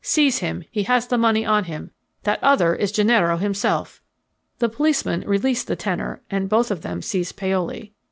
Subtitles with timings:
[0.03, 1.91] Seize him he has the money on him.
[2.23, 4.01] That other is Gennaro himself."
[4.57, 7.93] The policeman released the tenor, and both of them seized Paoli.